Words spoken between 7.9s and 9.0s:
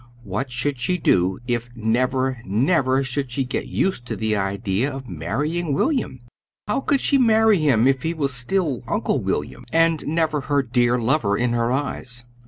he was still